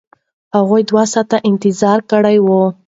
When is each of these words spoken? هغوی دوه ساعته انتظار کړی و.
هغوی 0.55 0.81
دوه 0.89 1.03
ساعته 1.13 1.37
انتظار 1.49 1.99
کړی 2.11 2.37
و. 2.45 2.49